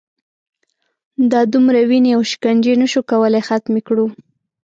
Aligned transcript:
دا 1.31 1.41
دومره 1.53 1.79
وینې 1.89 2.11
او 2.17 2.21
شکنجې 2.31 2.73
نه 2.81 2.87
شو 2.91 3.01
کولای 3.11 3.41
ختمې 3.49 3.81
کړو. 3.87 4.05